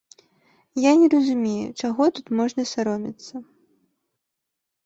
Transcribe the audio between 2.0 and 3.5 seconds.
тут можна саромецца.